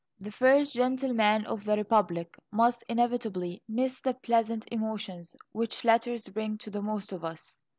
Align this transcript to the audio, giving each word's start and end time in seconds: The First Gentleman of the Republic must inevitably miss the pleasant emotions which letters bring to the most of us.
The 0.19 0.31
First 0.31 0.73
Gentleman 0.73 1.45
of 1.45 1.63
the 1.63 1.77
Republic 1.77 2.35
must 2.49 2.83
inevitably 2.89 3.61
miss 3.69 3.99
the 4.01 4.15
pleasant 4.15 4.65
emotions 4.71 5.35
which 5.51 5.85
letters 5.85 6.27
bring 6.27 6.57
to 6.57 6.71
the 6.71 6.81
most 6.81 7.11
of 7.13 7.23
us. 7.23 7.61